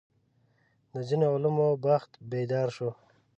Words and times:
د 0.91 0.95
ځینو 1.07 1.25
علومو 1.35 1.67
بخت 1.85 2.11
بیدار 2.31 2.67
شو. 2.75 2.89